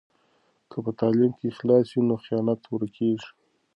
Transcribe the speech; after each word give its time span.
که 0.69 0.77
په 0.85 0.91
تعلیم 0.99 1.31
کې 1.37 1.45
اخلاص 1.51 1.87
وي 1.91 2.01
نو 2.07 2.15
خیانت 2.25 2.61
ورکېږي. 2.67 3.29